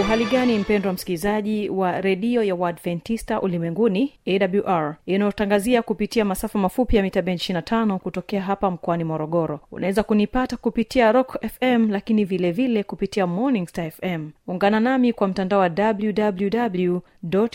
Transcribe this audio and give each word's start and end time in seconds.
uhali 0.00 0.24
gani 0.24 0.58
mpendwa 0.58 0.92
msikilizaji 0.92 1.68
wa 1.68 2.00
redio 2.00 2.42
ya 2.42 2.54
uadventista 2.54 3.40
ulimwenguni 3.40 4.12
awr 4.26 4.96
inayotangazia 5.06 5.82
kupitia 5.82 6.24
masafa 6.24 6.58
mafupi 6.58 6.96
ya 6.96 7.02
mita 7.02 7.22
bendi 7.22 7.42
25 7.42 7.98
kutokea 7.98 8.42
hapa 8.42 8.70
mkoani 8.70 9.04
morogoro? 9.04 9.60
Unaweza 9.72 10.02
kunipata 10.02 10.56
kupitia 10.56 11.12
rock 11.12 11.36
fm 11.46 11.90
lakini 11.90 12.24
vilevile 12.24 12.68
vile 12.68 12.82
kupitia 12.82 13.26
morning 13.26 13.66
star 13.68 13.90
fm 13.90 14.30
ungana 14.46 14.80
nami 14.80 15.12
kwa 15.12 15.28
mtandao 15.28 15.60
wa 15.60 15.70
www 15.78 16.98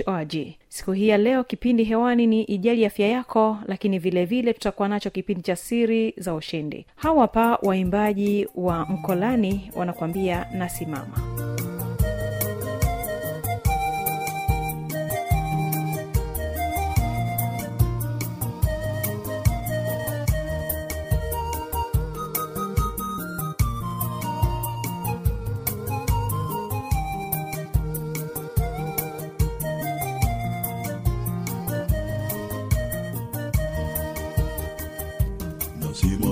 org 0.06 0.36
siku 0.68 0.92
hii 0.92 1.08
ya 1.08 1.18
leo 1.18 1.44
kipindi 1.44 1.84
hewani 1.84 2.28
ni 2.28 2.44
ijali 2.44 2.86
afya 2.86 3.08
yako 3.08 3.58
lakini 3.68 4.00
vilevile 4.00 4.42
vile 4.42 4.54
tutakuwa 4.54 4.88
nacho 4.88 5.10
kipindi 5.10 5.42
cha 5.44 5.56
siri 5.56 6.14
za 6.18 6.34
ushindi. 6.34 6.86
Hawa 6.96 7.22
hapa 7.22 7.60
waimbaji 7.64 8.48
wa 8.56 8.86
mkolani 8.86 9.72
wanakwambia 9.76 10.46
nasimama 10.54 11.18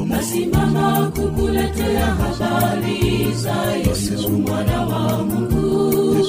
nasimama 0.09 1.11
kukuletea 1.15 2.05
habari 2.05 3.31
za 3.35 3.55
yesu 3.75 4.29
mwana 4.29 4.81
wa 4.85 5.23
mungu. 5.23 6.27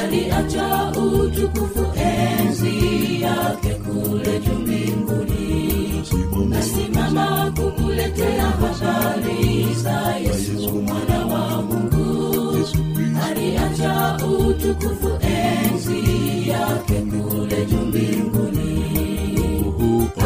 Aliacha 0.00 0.92
utukufu 0.96 1.86
enzi 1.96 3.22
yake 3.22 3.68
kule 3.74 4.40
juu 4.40 4.52
mbinguni. 4.62 6.04
Nasimama 6.48 7.52
kukuletea 7.56 8.42
habari 8.44 9.74
za 9.82 10.16
yesu 10.16 10.72
mwana 10.82 11.26
wa 11.26 11.62
mungu. 11.62 12.56
Aliacha 13.30 14.16
utukufu 14.26 15.10
enzi 15.22 16.48
yake 16.48 16.94
kule 16.94 17.66
juu 17.66 17.76
mbinguni. 17.86 18.82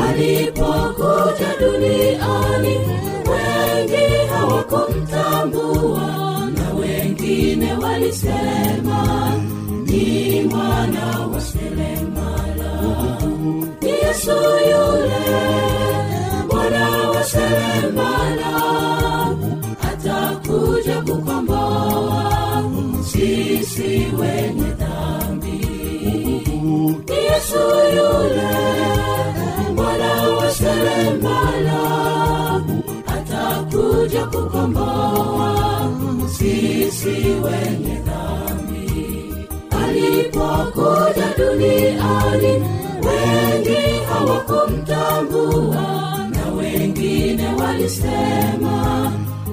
Alipokuja 0.09 1.56
duniani. 1.87 2.77
Wengi 3.31 4.07
hawakumtambua 4.31 6.07
na 6.57 6.71
wengine 6.81 7.73
walisema 7.73 9.33
ni 9.87 10.41
mwana 10.43 11.19
wa 11.33 11.41
selemala. 11.41 12.73
Yesu 13.83 14.31
yule 14.71 15.27
mwana 16.53 17.11
wa 17.11 17.25
selemala 17.25 18.53
atakuja 19.93 21.01
kukomboa 21.01 22.63
sisi 23.05 24.07
wenye 24.21 24.71
dhambi. 24.79 25.61
Yesu 27.11 27.59
yule 27.97 28.51
seremala 30.59 31.81
atakuja 33.07 34.27
kukomboa 34.27 35.91
sisi 36.29 37.17
wenye 37.45 37.97
dhambi. 38.07 39.35
Alipokuja 39.85 41.29
duniani 41.39 42.53
wengi 43.07 43.83
hawakumtambua 44.09 45.85
na 46.31 46.45
wengine 46.59 47.47
walisema 47.61 49.13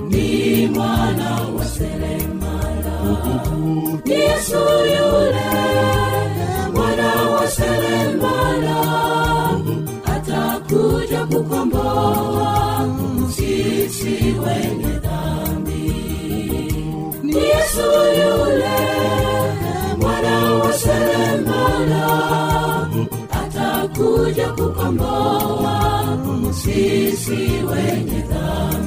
ni 0.09 0.67
mwana 0.67 1.41
wa 1.57 1.65
seremala. 1.65 2.97
Yesu 4.05 4.57
yule 4.85 5.49
atakuja 11.33 11.39
kukomboa 11.39 12.87
sisi 13.35 14.35
wenye 14.45 14.93
dhambi. 14.99 15.93
Ni 17.23 17.35
yesu 17.37 17.81
yule 18.19 18.79
mwana 20.01 20.53
wa 20.53 20.73
seremala 20.73 22.07
atakuja 23.31 24.47
kukomboa 24.49 26.17
sisi 26.53 27.31
wenye 27.71 28.21
dhambi 28.29 28.82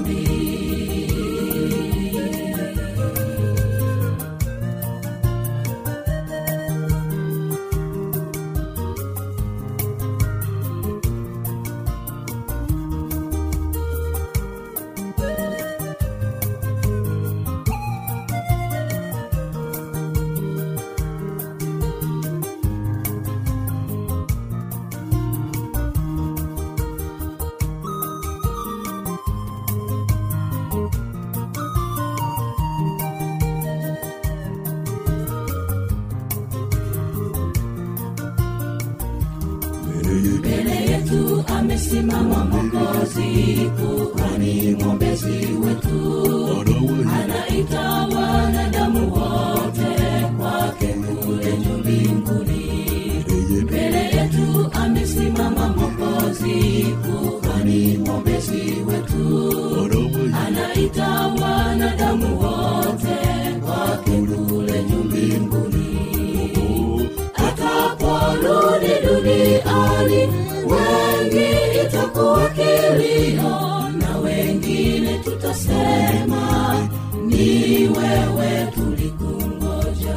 wengi 70.66 71.80
itakuwa 71.86 72.48
kilio 72.48 73.88
na 73.98 74.18
wengine 74.24 75.18
tutasema 75.18 76.78
ni 77.26 77.88
wewe 77.88 78.66
tulikungoja. 78.74 80.16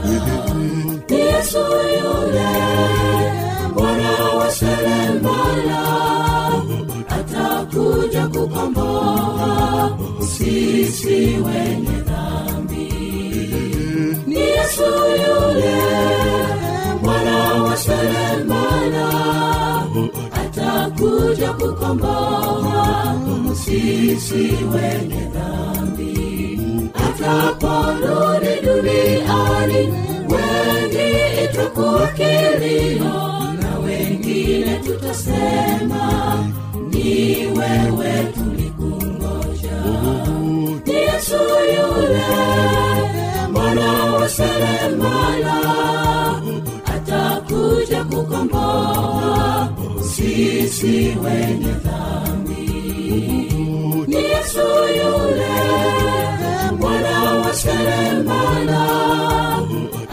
Yesu 1.09 1.57
yule 1.57 2.49
bwana 3.75 4.11
wa 4.37 4.51
seremala 4.51 5.83
atakuja 7.09 8.27
kukomboa. 8.27 9.97
Sisiwe 10.19 11.68
atakuja 21.49 21.73
kukomboa 21.73 23.15
sisi 23.55 24.53
wenye 24.73 25.25
dhambi. 25.33 26.59
Ataporudi 26.93 28.61
duniani 28.65 29.93
wengi 30.29 31.09
itakuwa 31.43 32.07
kilio 32.07 33.13
na 33.61 33.79
wengine 33.85 34.75
tutasema 34.85 36.43
ni 36.89 37.35
wewe 37.47 38.23
tulikungoja. 38.33 39.79
Ni 40.85 40.93
yesu 40.93 41.35
yule 41.75 42.25
mwana 43.51 44.03
wa 44.13 44.29
seremala 44.29 45.55
atakuja 47.13 48.03
kukomboa 48.03 49.69
sisi 50.15 51.17
wenye 51.23 51.73
dhambi. 51.85 52.71
Ni 54.07 54.15
yesu 54.15 54.67
yule 54.97 55.51
mwana 56.79 57.33
wa 57.33 57.53
seremala. 57.53 58.87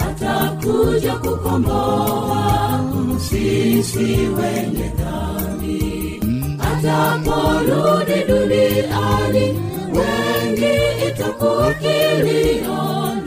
Atakuja 0.09 1.13
kukomboa 1.15 2.81
sisi 3.19 4.05
wenye 4.39 4.93
dhambi. 4.99 6.21
Ataporudi 6.59 8.25
duniani 8.29 9.61
wengi 9.97 10.75
itakuwa 11.09 11.75
kilio 11.75 12.77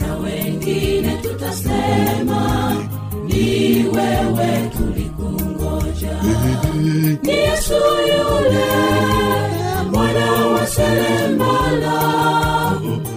na 0.00 0.16
wengine 0.24 1.16
tutasema 1.22 2.76
wewe 3.94 4.70
tulikungoja. 4.76 6.22
Ni 7.22 7.32
yesu 7.32 7.74
yule 8.08 8.66
mwana 9.92 10.46
wa 10.46 10.66
seremala 10.66 12.00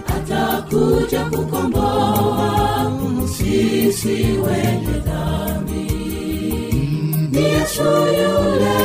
atakuja 0.07 1.25
kukomboa 1.25 2.91
sisi 3.37 4.07
wenye 4.23 4.99
dhambi. 5.05 5.93
Ni 7.31 7.43
yesu 7.43 7.83
yule 7.83 8.75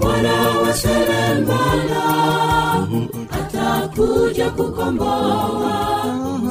mwana 0.00 0.32
wa 0.62 0.72
seremala 0.74 2.02
atakuja 3.30 4.50
kukomboa 4.50 5.82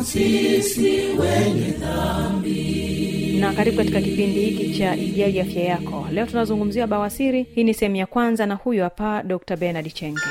sisi 0.03 0.91
wenye 1.19 1.71
dhambi 1.71 3.00
na 3.41 3.53
karibu 3.53 3.77
katika 3.77 4.01
kipindi 4.01 4.39
hiki 4.39 4.77
cha 4.79 4.95
ijali 4.95 5.39
afya 5.39 5.63
yako. 5.63 6.07
Leo 6.11 6.25
tunazungumzia 6.25 6.87
bawasiri. 6.87 7.43
Hii 7.43 7.63
ni 7.63 7.73
sehemu 7.73 7.95
ya 7.95 8.05
kwanza 8.05 8.45
na 8.45 8.55
huyu 8.55 8.83
hapa 8.83 9.23
dr 9.23 9.57
benard 9.57 9.93
chenge. 9.93 10.21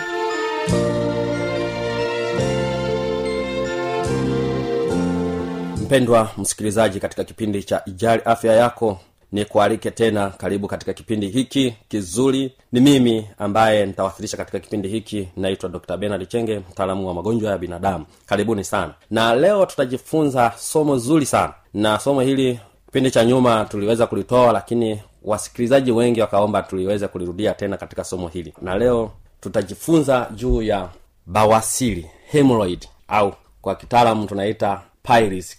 Mpendwa 5.82 6.30
msikilizaji 6.38 7.00
katika 7.00 7.24
kipindi 7.24 7.62
cha 7.62 7.82
ijali 7.86 8.22
afya 8.24 8.52
yako 8.52 9.00
ni 9.32 9.44
kualike 9.44 9.90
tena 9.90 10.30
karibu 10.30 10.68
katika 10.68 10.92
kipindi 10.92 11.28
hiki 11.28 11.74
kizuri. 11.88 12.52
Ni 12.72 12.80
mimi 12.80 13.26
ambaye 13.38 13.86
nitawasilisha 13.86 14.36
katika 14.36 14.58
kipindi 14.58 14.88
hiki 14.88 15.28
naitwa 15.36 15.68
dr 15.68 15.96
benard 15.96 16.28
chenge 16.28 16.58
mtaalamu 16.58 17.08
wa 17.08 17.14
magonjwa 17.14 17.50
ya 17.50 17.58
binadamu. 17.58 18.04
Karibuni 18.26 18.64
sana. 18.64 18.94
Na 19.10 19.34
leo 19.34 19.66
tutajifunza 19.66 20.52
somo 20.58 20.98
zuri 20.98 21.26
sana. 21.26 21.52
Na 21.74 21.98
somo 21.98 22.20
hili 22.20 22.60
kipindi 22.90 23.10
cha 23.10 23.24
nyuma 23.24 23.64
tuliweza 23.64 24.06
kulitoa 24.06 24.52
lakini 24.52 25.02
wasikilizaji 25.22 25.92
wengi 25.92 26.20
wakaomba 26.20 26.62
tuliweze 26.62 27.08
kulirudia 27.08 27.54
tena 27.54 27.76
katika 27.76 28.04
somo 28.04 28.28
hili 28.28 28.54
na 28.62 28.78
leo 28.78 29.10
tutajifunza 29.40 30.28
juu 30.34 30.62
ya 30.62 30.88
bawasili 31.26 32.06
hemoroid 32.30 32.86
au 33.08 33.34
kwa 33.62 33.74
kitaalamu 33.74 34.26
tunaita 34.26 34.80
pylorus. 35.02 35.56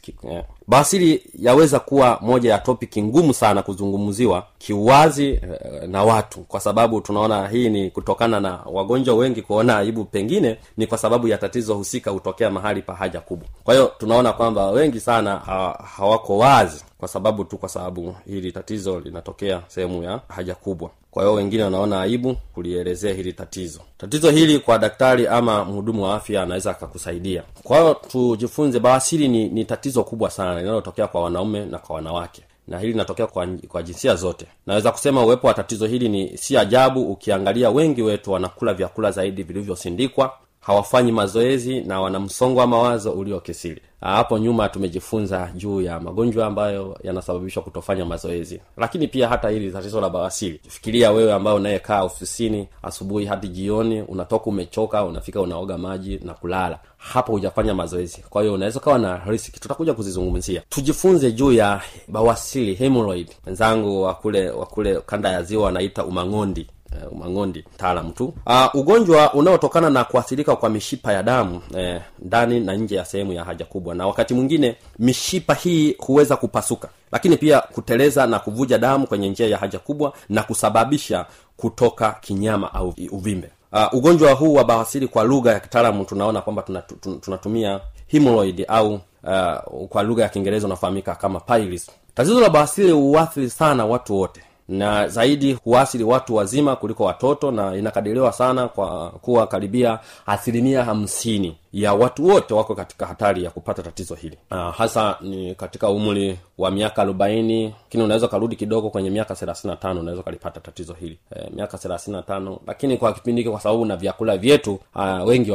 Bawasiri 0.71 1.23
yaweza 1.39 1.79
kuwa 1.79 2.17
moja 2.21 2.51
ya 2.51 2.57
topiki 2.59 3.03
ngumu 3.03 3.33
sana 3.33 3.61
kuzungumziwa 3.63 4.43
kiwazi 4.57 5.27
eh, 5.29 5.41
na 5.89 6.03
watu 6.03 6.39
kwa 6.39 6.59
sababu 6.59 7.01
tunaona 7.01 7.47
hii 7.47 7.69
ni 7.69 7.89
kutokana 7.91 8.39
na 8.39 8.59
wagonjwa 8.65 9.15
wengi 9.15 9.41
kuona 9.41 9.77
aibu 9.77 10.05
pengine 10.05 10.57
ni 10.77 10.87
kwa 10.87 10.97
sababu 10.97 11.27
ya 11.27 11.37
tatizo 11.37 11.75
husika 11.75 12.11
hutokea 12.11 12.49
mahali 12.49 12.81
pa 12.81 12.95
haja 12.95 13.19
kubwa. 13.21 13.47
Kwa 13.63 13.73
hiyo 13.73 13.91
tunaona 13.97 14.33
kwamba 14.33 14.67
wengi 14.71 14.99
sana 14.99 15.35
ha, 15.39 15.83
hawako 15.97 16.37
wazi 16.37 16.83
kwa 16.97 17.07
sababu 17.07 17.43
tu 17.43 17.57
kwa 17.57 17.69
sababu 17.69 18.15
hili 18.25 18.51
tatizo 18.51 18.99
linatokea 18.99 19.61
sehemu 19.67 20.03
ya 20.03 20.19
haja 20.27 20.55
kubwa 20.55 20.89
kwa 21.11 21.23
hiyo 21.23 21.33
wengine 21.35 21.63
wanaona 21.63 22.01
aibu 22.01 22.35
kulielezea 22.53 23.13
hili 23.13 23.33
tatizo. 23.33 23.79
Tatizo 23.97 24.31
hili 24.31 24.59
kwa 24.59 24.77
daktari 24.77 25.27
ama 25.27 25.65
mhudumu 25.65 26.03
wa 26.03 26.15
afya 26.15 26.43
anaweza 26.43 26.71
akakusaidia. 26.71 27.43
Kwa 27.63 27.77
hiyo 27.79 27.93
tujifunze 28.11 28.79
bawasiri 28.79 29.27
ni, 29.27 29.49
ni 29.49 29.65
tatizo 29.65 30.03
kubwa 30.03 30.29
sana 30.29 30.59
linalotokea 30.59 31.07
kwa 31.07 31.23
wanaume 31.23 31.65
na 31.65 31.77
kwa 31.77 31.95
wanawake. 31.95 32.41
Na 32.67 32.79
hili 32.79 32.91
linatokea 32.91 33.27
kwa, 33.27 33.47
kwa 33.67 33.83
jinsia 33.83 34.15
zote. 34.15 34.45
Naweza 34.67 34.91
kusema 34.91 35.25
uwepo 35.25 35.47
wa 35.47 35.53
tatizo 35.53 35.85
hili 35.87 36.09
ni 36.09 36.37
si 36.37 36.57
ajabu 36.57 37.11
ukiangalia 37.11 37.69
wengi 37.69 38.01
wetu 38.01 38.31
wanakula 38.31 38.73
vyakula 38.73 39.11
zaidi 39.11 39.43
vilivyosindikwa 39.43 40.33
hawafanyi 40.61 41.11
mazoezi 41.11 41.81
na 41.81 42.01
wana 42.01 42.19
msongo 42.19 42.59
wa 42.59 42.67
mawazo 42.67 43.11
uliokisiri 43.11 43.81
hapo 44.01 44.39
nyuma 44.39 44.69
tumejifunza 44.69 45.51
juu 45.55 45.81
ya 45.81 45.99
magonjwa 45.99 46.45
ambayo 46.47 46.97
yanasababishwa 47.03 47.63
kutofanya 47.63 48.05
mazoezi. 48.05 48.61
Lakini 48.77 49.07
pia 49.07 49.27
hata 49.27 49.49
hili 49.49 49.71
tatizo 49.71 50.01
la 50.01 50.09
bawasili 50.09 50.61
fikiria 50.67 51.11
wewe 51.11 51.33
ambayo 51.33 51.55
unayekaa 51.55 52.03
ofisini 52.03 52.67
asubuhi 52.83 53.25
hadi 53.25 53.47
jioni 53.47 54.01
unatoka 54.01 54.45
umechoka 54.45 55.03
unafika 55.05 55.41
unaoga 55.41 55.77
maji 55.77 56.19
na 56.23 56.33
kulala. 56.33 56.79
Hapo 56.97 57.31
hujafanya 57.31 57.73
mazoezi. 57.73 58.23
Kwa 58.29 58.41
hiyo 58.41 58.53
unaweza 58.53 58.79
ukawa 58.79 58.99
na 58.99 59.21
riski. 59.25 59.59
Tutakuja 59.59 59.93
kuzizungumzia. 59.93 60.61
Tujifunze 60.69 61.31
juu 61.31 61.51
ya 61.51 61.81
bawasili 62.07 62.73
hemoroid 62.73 63.29
wenzangu 63.45 64.01
wakule 64.03 64.49
wakule 64.49 65.01
kanda 65.05 65.29
ya 65.31 65.43
ziwa 65.43 65.63
wanaita 65.65 66.05
umang'ondi 66.05 66.67
uh, 67.11 67.17
Mang'ondi 67.19 67.65
taalam 67.77 68.11
tu. 68.11 68.33
Uh, 68.45 68.75
ugonjwa 68.75 69.33
unaotokana 69.33 69.89
na 69.89 70.03
kuathirika 70.03 70.55
kwa 70.55 70.69
mishipa 70.69 71.13
ya 71.13 71.23
damu 71.23 71.61
eh, 71.77 72.01
ndani 72.19 72.59
na 72.59 72.73
nje 72.75 72.95
ya 72.95 73.05
sehemu 73.05 73.33
ya 73.33 73.43
haja 73.43 73.65
kubwa. 73.65 73.95
Na 73.95 74.07
wakati 74.07 74.33
mwingine 74.33 74.75
mishipa 74.99 75.53
hii 75.53 75.95
huweza 75.99 76.35
kupasuka 76.37 76.89
lakini 77.11 77.37
pia 77.37 77.59
kuteleza 77.61 78.27
na 78.27 78.39
kuvuja 78.39 78.77
damu 78.77 79.07
kwenye 79.07 79.29
njia 79.29 79.47
ya 79.47 79.57
haja 79.57 79.79
kubwa 79.79 80.13
na 80.29 80.43
kusababisha 80.43 81.25
kutoka 81.57 82.11
kinyama 82.21 82.73
au 82.73 82.93
uvimbe. 83.11 83.49
Uh, 83.73 83.93
ugonjwa 83.93 84.31
huu 84.33 84.53
wa 84.53 84.63
bawasiri 84.63 85.07
kwa 85.07 85.23
lugha 85.23 85.51
ya 85.51 85.59
kitaalamu 85.59 86.05
tunaona 86.05 86.41
kwamba 86.41 86.61
tunatu- 86.61 87.19
tunatumia 87.19 87.79
hemorrhoid 88.07 88.65
au 88.67 88.93
uh, 88.93 89.87
kwa 89.89 90.03
lugha 90.03 90.23
ya 90.23 90.29
kiingereza 90.29 90.67
unafahamika 90.67 91.15
kama 91.15 91.39
pylorus 91.39 91.91
tatizo 92.15 92.39
la 92.41 92.49
bawasiri 92.49 92.91
huathiri 92.91 93.49
sana 93.49 93.85
watu 93.85 94.15
wote 94.17 94.41
na 94.71 95.07
zaidi 95.07 95.53
huasili 95.53 96.03
watu 96.03 96.35
wazima 96.35 96.75
kuliko 96.75 97.03
watoto 97.03 97.51
na 97.51 97.75
inakadiriwa 97.75 98.31
sana 98.31 98.67
kwa 98.67 99.09
kuwa 99.09 99.47
karibia 99.47 99.99
asilimia 100.25 100.83
hamsini 100.83 101.57
ya 101.73 101.93
watu 101.93 102.27
wote 102.27 102.53
wako 102.53 102.75
katika 102.75 103.05
hatari 103.05 103.43
ya 103.43 103.49
kupata 103.51 103.83
tatizo 103.83 104.15
hili. 104.15 104.37
Uh, 104.51 104.75
hasa 104.75 105.17
ni 105.21 105.55
katika 105.55 105.89
umri 105.89 106.37
wa 106.57 106.71
miaka 106.71 107.01
arobaini 107.01 107.63
lakini 107.83 108.03
unaweza 108.03 108.25
ukarudi 108.27 108.55
kidogo 108.55 108.89
kwenye 108.89 109.09
miaka 109.09 109.35
thelathini 109.35 109.75
tano 109.75 109.99
unaweza 109.99 110.21
ukalipata 110.21 110.59
tatizo 110.59 110.93
hili. 110.93 111.19
E, 111.35 111.49
miaka 111.55 111.77
thelathini 111.77 112.23
tano 112.23 112.59
lakini 112.67 112.97
kwa 112.97 113.13
kipindi 113.13 113.41
hiki 113.41 113.51
kwa 113.51 113.59
sababu 113.61 113.85
na 113.85 113.97
vyakula 113.97 114.37
vyetu 114.37 114.79
uh, 114.95 115.27
wengi 115.27 115.51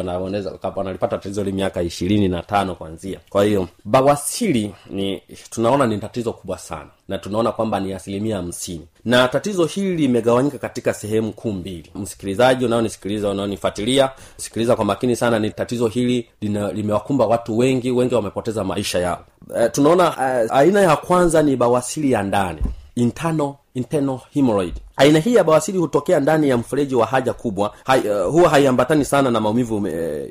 wanalipata 0.77 1.17
tatizo 1.19 1.43
hili 1.43 1.53
miaka 1.57 1.83
ishirini 1.83 2.29
na 2.29 2.43
tano 2.43 2.75
kwanzia 2.75 3.21
kwa 3.31 3.45
hiyo 3.45 3.69
bawasiri 3.85 4.75
ni 4.91 5.23
tunaona 5.51 5.87
ni 5.87 5.99
tatizo 5.99 6.33
kubwa 6.33 6.59
sana 6.59 6.91
na 7.09 7.19
tunaona 7.19 7.53
kwamba 7.53 7.81
ni 7.81 7.93
asilimia 7.93 8.37
hamsini. 8.37 8.87
Na 9.05 9.29
tatizo 9.29 9.65
hili 9.65 9.97
limegawanyika 9.97 10.59
katika 10.59 10.95
sehemu 10.95 11.33
kuu 11.33 11.53
mbili. 11.53 11.91
Msikilizaji 11.95 12.65
unaonisikiliza 12.65 13.31
unaonifuatilia 13.31 14.11
sikiliza 14.37 14.77
kwa 14.77 14.85
makini 14.85 15.17
sana 15.17 15.39
ni 15.39 15.51
tatizo 15.51 15.89
hili 15.89 16.06
lina, 16.41 16.73
limewakumba 16.73 17.27
watu 17.27 17.59
wengi 17.59 17.91
wengi 17.91 18.15
wamepoteza 18.15 18.65
maisha 18.65 18.99
yao. 18.99 19.25
E, 19.59 19.69
tunaona 19.69 20.15
e, 20.23 20.49
aina 20.51 20.81
ya 20.81 20.97
kwanza 20.97 21.43
ni 21.43 21.57
bawasili 21.57 22.13
ya 22.13 22.23
ndani 22.23 22.61
internal 22.97 23.55
internal 23.75 24.21
hemorrhoid. 24.33 24.75
Aina 24.97 25.19
hii 25.19 25.35
ya 25.35 25.45
bawasiri 25.45 25.79
hutokea 25.79 26.21
ndani 26.21 26.49
ya 26.49 26.57
mfereji 26.57 26.95
wa 26.95 27.07
haja 27.07 27.33
kubwa. 27.33 27.75
Hai, 27.85 28.01
uh, 28.09 28.31
huwa 28.33 28.49
haiambatani 28.49 29.05
sana 29.05 29.31
na 29.31 29.41
maumivu 29.41 29.77
uh, 29.77 29.83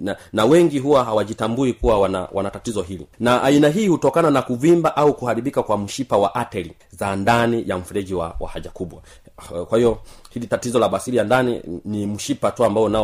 na, 0.01 0.15
na 0.33 0.45
wengi 0.45 0.79
huwa 0.79 1.03
hawajitambui 1.03 1.73
kuwa 1.73 1.99
wana, 1.99 2.27
wana 2.33 2.49
tatizo 2.49 2.81
hili. 2.81 3.07
Na 3.19 3.43
aina 3.43 3.69
hii 3.69 3.87
hutokana 3.87 4.31
na 4.31 4.41
kuvimba 4.41 4.95
au 4.95 5.13
kuharibika 5.13 5.63
kwa 5.63 5.77
mshipa 5.77 6.17
wa 6.17 6.35
ateri 6.35 6.73
za 6.91 7.15
ndani 7.15 7.63
ya 7.67 7.77
mfereji 7.77 8.13
wa, 8.13 8.35
wa 8.39 8.49
haja 8.49 8.69
kubwa. 8.69 9.01
Kwa 9.69 9.77
hiyo 9.77 9.97
hili 10.29 10.47
tatizo 10.47 10.79
la 10.79 10.89
basiri 10.89 11.17
ya 11.17 11.23
ndani 11.23 11.61
ni 11.85 12.05
mshipa 12.07 12.51
tu 12.51 12.65
ambao 12.65 12.83
unao 12.83 13.03